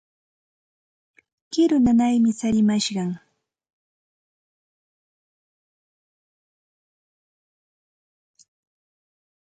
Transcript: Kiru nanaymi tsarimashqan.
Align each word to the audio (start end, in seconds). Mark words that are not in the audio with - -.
Kiru 1.51 1.77
nanaymi 1.83 2.31
tsarimashqan. 2.37 3.11